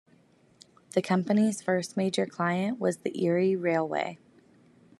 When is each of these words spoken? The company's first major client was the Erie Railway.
The 0.95 1.03
company's 1.03 1.61
first 1.61 1.95
major 1.95 2.25
client 2.25 2.79
was 2.79 2.97
the 2.97 3.23
Erie 3.23 3.55
Railway. 3.55 4.17